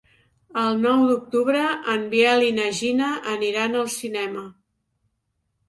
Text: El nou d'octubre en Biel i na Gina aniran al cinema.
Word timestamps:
El 0.61 0.79
nou 0.85 1.03
d'octubre 1.09 1.61
en 1.93 2.07
Biel 2.15 2.47
i 2.47 2.49
na 2.61 2.67
Gina 2.79 3.13
aniran 3.37 3.79
al 3.85 3.95
cinema. 4.01 4.45